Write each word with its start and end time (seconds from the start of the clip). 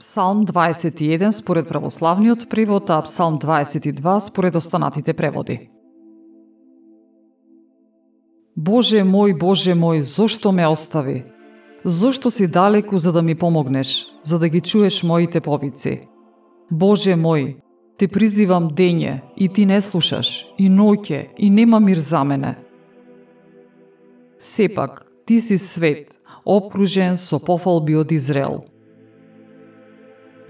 Псалм 0.00 0.46
21 0.46 1.30
според 1.30 1.68
православниот 1.68 2.48
превод, 2.48 2.90
а 2.90 3.02
Псалм 3.02 3.38
22 3.38 4.18
според 4.18 4.56
останатите 4.56 5.12
преводи. 5.12 5.68
Боже 8.56 9.04
мој, 9.04 9.36
Боже 9.38 9.76
мој, 9.76 10.00
зошто 10.00 10.52
ме 10.52 10.66
остави? 10.66 11.24
Зошто 11.84 12.30
си 12.30 12.46
далеку 12.46 12.98
за 12.98 13.12
да 13.12 13.22
ми 13.22 13.34
помогнеш, 13.34 14.06
за 14.24 14.38
да 14.38 14.48
ги 14.48 14.60
чуеш 14.60 15.02
моите 15.02 15.40
повици? 15.40 16.08
Боже 16.70 17.12
мој, 17.12 17.60
те 17.98 18.08
призивам 18.08 18.70
дење 18.72 19.20
и 19.36 19.48
ти 19.48 19.66
не 19.66 19.80
слушаш, 19.80 20.48
и 20.56 20.70
ноќе 20.70 21.28
и 21.36 21.50
нема 21.50 21.80
мир 21.80 21.96
за 21.96 22.24
мене. 22.24 22.56
Сепак, 24.38 25.04
ти 25.26 25.40
си 25.40 25.58
свет, 25.58 26.16
обкружен 26.46 27.16
со 27.16 27.38
пофалби 27.38 27.96
од 27.96 28.12
Израел. 28.12 28.64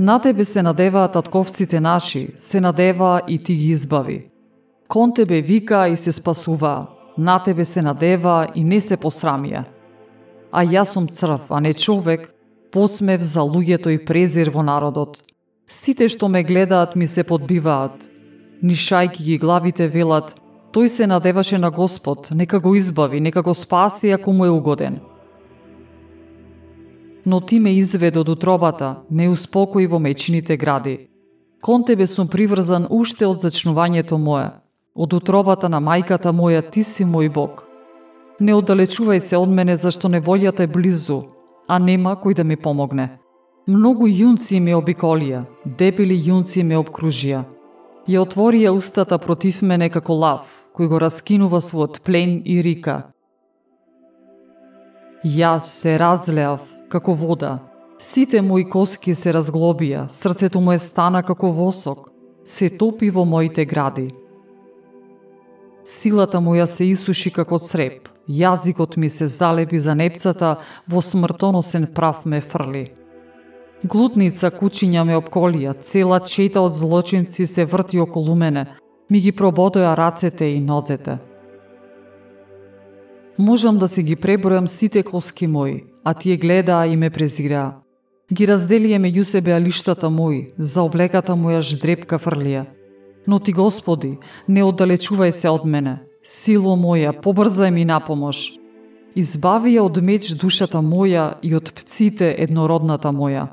На 0.00 0.18
тебе 0.18 0.44
се 0.44 0.62
надеваат 0.62 1.12
татковците 1.12 1.80
наши, 1.80 2.28
се 2.36 2.60
надева 2.60 3.20
и 3.28 3.42
ти 3.42 3.54
ги 3.54 3.70
избави. 3.70 4.26
Кон 4.88 5.14
тебе 5.14 5.40
вика 5.40 5.88
и 5.88 5.96
се 5.96 6.12
спасува, 6.12 6.86
на 7.18 7.42
тебе 7.42 7.64
се 7.64 7.82
надева 7.82 8.48
и 8.54 8.64
не 8.64 8.80
се 8.80 8.96
посрамија. 8.96 9.64
А 10.52 10.64
јас 10.64 10.96
сум 10.96 11.08
црв, 11.08 11.44
а 11.50 11.60
не 11.60 11.74
човек, 11.74 12.32
подсмев 12.72 13.20
за 13.20 13.44
луѓето 13.44 13.92
и 13.92 14.00
презир 14.04 14.48
во 14.48 14.64
народот. 14.64 15.20
Сите 15.68 16.08
што 16.08 16.32
ме 16.32 16.44
гледаат 16.48 16.96
ми 16.96 17.04
се 17.06 17.24
подбиваат. 17.24 18.08
Нишајки 18.64 19.20
ги 19.20 19.38
главите 19.38 19.88
велат, 19.88 20.32
тој 20.72 20.88
се 20.88 21.06
надеваше 21.06 21.58
на 21.58 21.70
Господ, 21.70 22.32
нека 22.32 22.60
го 22.60 22.74
избави, 22.74 23.20
нека 23.20 23.42
го 23.42 23.54
спаси 23.54 24.10
ако 24.10 24.32
му 24.32 24.44
е 24.44 24.48
угоден 24.48 25.00
но 27.30 27.40
ти 27.40 27.60
ме 27.60 27.70
изведе 27.74 28.18
од 28.18 28.28
утробата, 28.28 29.06
ме 29.10 29.28
успокои 29.30 29.86
во 29.86 29.98
мечините 29.98 30.56
гради. 30.56 31.06
Кон 31.62 31.84
тебе 31.84 32.06
сум 32.06 32.26
приврзан 32.28 32.88
уште 32.90 33.26
од 33.26 33.38
зачнувањето 33.38 34.16
мое. 34.18 34.48
Од 34.94 35.12
утробата 35.14 35.68
на 35.68 35.78
мајката 35.78 36.32
моја 36.34 36.62
ти 36.70 36.82
си 36.84 37.04
мој 37.06 37.30
Бог. 37.30 37.62
Не 38.40 38.56
оддалечувај 38.58 39.20
се 39.22 39.36
од 39.38 39.48
мене 39.48 39.76
зашто 39.76 40.08
неволјата 40.08 40.66
е 40.66 40.72
близу, 40.74 41.20
а 41.68 41.78
нема 41.78 42.16
кој 42.18 42.34
да 42.34 42.44
ми 42.44 42.56
помогне. 42.56 43.06
Многу 43.66 44.10
јунци 44.10 44.58
ме 44.60 44.74
обиколија, 44.74 45.44
дебели 45.78 46.18
јунци 46.18 46.66
ме 46.66 46.74
обкружија. 46.82 47.44
Ја 48.08 48.26
отворија 48.26 48.74
устата 48.74 49.18
против 49.18 49.62
мене 49.62 49.86
како 49.88 50.18
лав, 50.18 50.50
кој 50.74 50.88
го 50.88 50.98
раскинува 50.98 51.62
својот 51.62 52.02
плен 52.02 52.42
и 52.44 52.58
рика. 52.62 53.12
Јас 55.22 55.70
се 55.78 55.98
разлеав, 55.98 56.79
како 56.90 57.14
вода. 57.14 57.58
Сите 57.98 58.40
мои 58.42 58.64
коски 58.64 59.14
се 59.14 59.32
разглобија, 59.36 60.08
срцето 60.08 60.60
му 60.60 60.72
е 60.72 60.78
стана 60.78 61.22
како 61.22 61.50
восок, 61.52 62.10
се 62.44 62.70
топи 62.70 63.10
во 63.10 63.24
моите 63.24 63.64
гради. 63.64 64.08
Силата 65.84 66.40
моја 66.40 66.66
се 66.66 66.88
исуши 66.90 67.30
како 67.30 67.58
цреп, 67.58 68.08
јазикот 68.28 68.96
ми 68.96 69.10
се 69.10 69.26
залепи 69.26 69.78
за 69.78 69.94
непцата, 69.94 70.56
во 70.88 71.02
смртоносен 71.02 71.86
прав 71.94 72.24
ме 72.24 72.40
фрли. 72.40 72.86
Глутница 73.84 74.50
кучиња 74.50 75.04
ме 75.04 75.16
обколија, 75.16 75.76
цела 75.80 76.20
чета 76.20 76.60
од 76.60 76.74
злочинци 76.76 77.46
се 77.46 77.64
врти 77.64 78.00
околу 78.00 78.34
мене, 78.34 78.66
ми 79.10 79.20
ги 79.20 79.32
прободоја 79.32 79.96
рацете 79.96 80.52
и 80.56 80.60
нозете. 80.60 81.18
Можам 83.38 83.78
да 83.78 83.88
си 83.88 84.02
ги 84.02 84.16
пребројам 84.16 84.66
сите 84.68 85.02
коски 85.02 85.46
мои, 85.46 85.89
а 86.04 86.14
тие 86.14 86.36
гледаа 86.36 86.86
и 86.86 86.96
ме 86.96 87.10
презираа. 87.10 87.80
Ги 88.30 88.46
разделија 88.46 89.00
меѓу 89.02 89.24
себе 89.26 89.52
алиштата 89.52 90.10
мои, 90.10 90.52
за 90.58 90.84
облеката 90.86 91.34
моја 91.34 91.60
ждрепка 91.66 92.18
фрлија. 92.18 92.66
Но 93.26 93.38
ти, 93.38 93.52
Господи, 93.52 94.18
не 94.48 94.62
оддалечувај 94.62 95.30
се 95.30 95.50
од 95.50 95.66
мене. 95.66 95.98
Сило 96.22 96.76
моја, 96.76 97.12
побрзај 97.22 97.70
ми 97.74 97.84
на 97.84 97.98
помош. 98.00 98.60
Избави 99.14 99.74
ја 99.74 99.82
од 99.88 99.98
меч 99.98 100.30
душата 100.38 100.78
моја 100.78 101.40
и 101.42 101.54
од 101.58 101.72
пците 101.74 102.30
еднородната 102.38 103.10
моја. 103.10 103.48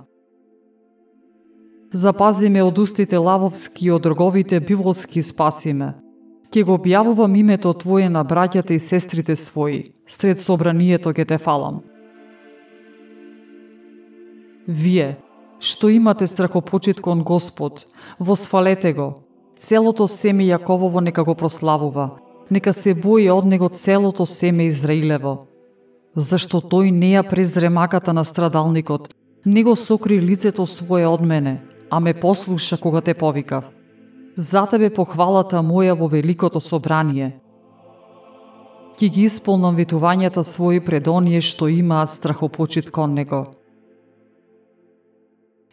Запази 1.91 2.49
ме 2.49 2.61
од 2.61 2.77
устите 2.77 3.17
лавовски 3.17 3.87
и 3.87 3.91
од 3.91 4.05
роговите 4.05 4.59
биволски 4.59 5.23
спаси 5.23 5.73
ме. 5.73 5.95
Ке 6.53 6.63
го 6.63 6.77
објавувам 6.77 7.33
името 7.39 7.73
Твое 7.73 8.09
на 8.09 8.23
браќата 8.23 8.75
и 8.75 8.79
сестрите 8.79 9.35
своји, 9.35 9.93
сред 10.07 10.39
собранието 10.39 11.13
ке 11.13 11.25
те 11.25 11.37
фалам. 11.37 11.81
Вие, 14.67 15.17
што 15.59 15.87
имате 15.87 16.27
страхопочит 16.27 16.99
кон 17.01 17.23
Господ, 17.23 17.87
восфалете 18.19 18.93
го. 18.93 19.23
Целото 19.55 20.07
семе 20.07 20.43
Јаковово 20.43 20.99
нека 20.99 21.23
го 21.23 21.35
прославува. 21.35 22.19
Нека 22.51 22.73
се 22.73 22.93
бои 22.93 23.29
од 23.31 23.45
него 23.45 23.69
целото 23.69 24.25
семе 24.25 24.67
Израилево. 24.67 25.47
Зашто 26.15 26.59
тој 26.59 26.91
не 26.91 27.15
ја 27.15 27.23
презре 27.23 27.69
маката 27.69 28.13
на 28.13 28.25
страдалникот, 28.25 29.15
не 29.45 29.63
го 29.63 29.75
сокри 29.75 30.19
лицето 30.21 30.65
свое 30.67 31.07
од 31.07 31.21
мене, 31.21 31.61
а 31.89 31.99
ме 31.99 32.13
послуша 32.13 32.77
кога 32.77 33.01
те 33.01 33.13
повикав. 33.13 33.63
За 34.35 34.67
тебе 34.67 34.89
похвалата 34.89 35.63
моја 35.63 35.95
во 35.95 36.07
великото 36.07 36.59
собрание. 36.59 37.39
Ки 38.99 39.09
ги 39.09 39.23
исполнам 39.31 39.77
ветувањата 39.77 40.43
своји 40.43 40.83
пред 40.85 41.07
оние 41.07 41.41
што 41.41 41.67
имаат 41.67 42.09
страхопочит 42.09 42.91
кон 42.91 43.13
него 43.13 43.57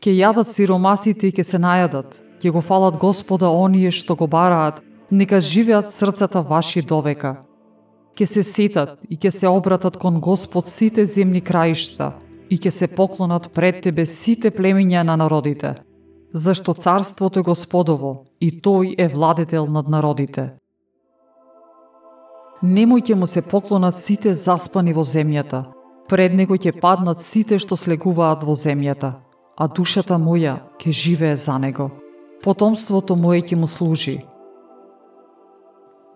Ке 0.05 0.13
јадат 0.13 0.51
сиромасите 0.53 1.31
и 1.31 1.33
ке 1.33 1.41
се 1.41 1.57
најадат, 1.57 2.19
ке 2.37 2.51
го 2.53 2.61
фалат 2.61 2.99
Господа 3.01 3.49
оние 3.49 3.89
што 3.89 4.13
го 4.21 4.27
бараат, 4.29 4.83
нека 5.11 5.41
живеат 5.41 5.89
срцата 5.89 6.43
ваши 6.45 6.83
довека. 6.83 7.39
Ке 8.15 8.27
се 8.27 8.43
сетат 8.43 8.99
и 9.09 9.17
ке 9.17 9.31
се 9.31 9.49
обратат 9.49 9.97
кон 9.97 10.21
Господ 10.21 10.69
сите 10.69 11.07
земни 11.07 11.41
краишта 11.41 12.13
и 12.51 12.59
ке 12.59 12.71
се 12.71 12.95
поклонат 12.95 13.49
пред 13.55 13.81
Тебе 13.81 14.05
сите 14.05 14.51
племиња 14.51 15.09
на 15.09 15.17
народите, 15.17 15.75
зашто 16.35 16.75
царството 16.75 17.41
е 17.41 17.49
Господово 17.49 18.25
и 18.41 18.53
Тој 18.61 18.95
е 18.99 19.09
владетел 19.09 19.67
над 19.67 19.89
народите. 19.89 20.51
Немој 22.63 23.09
ќе 23.09 23.15
му 23.15 23.27
се 23.27 23.41
поклонат 23.41 23.97
сите 23.97 24.35
заспани 24.35 24.93
во 24.93 25.01
земјата, 25.01 25.65
пред 26.09 26.35
него 26.37 26.61
ќе 26.61 26.77
паднат 26.81 27.25
сите 27.25 27.57
што 27.59 27.77
слегуваат 27.77 28.45
во 28.45 28.53
земјата 28.53 29.24
а 29.57 29.69
душата 29.69 30.19
моја 30.19 30.59
ќе 30.79 30.93
живее 30.93 31.37
за 31.37 31.59
него. 31.59 31.91
Потомството 32.43 33.17
моје 33.17 33.43
ќе 33.43 33.57
му 33.57 33.67
служи. 33.67 34.19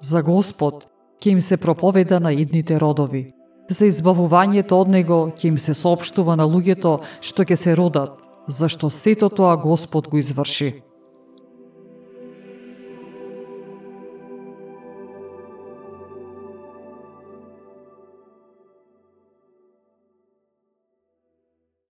За 0.01 0.23
Господ 0.23 0.87
ќе 1.21 1.31
им 1.33 1.41
се 1.41 1.57
проповеда 1.57 2.21
на 2.21 2.33
идните 2.33 2.79
родови. 2.79 3.29
За 3.69 3.87
избавувањето 3.87 4.81
од 4.81 4.89
него 4.89 5.31
ќе 5.37 5.49
им 5.53 5.59
се 5.59 5.75
соопштува 5.75 6.37
на 6.37 6.47
луѓето 6.49 6.99
што 7.21 7.45
ќе 7.45 7.57
се 7.57 7.77
родат, 7.77 8.19
зашто 8.49 8.91
сето 8.91 9.29
тоа 9.29 9.57
Господ 9.57 10.09
го 10.09 10.19
изврши. 10.19 10.88